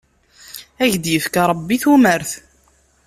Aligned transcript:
Ad 0.83 0.87
ak-d-yefk 0.89 1.35
Ṛebbi 1.49 1.77
tumert. 1.81 2.31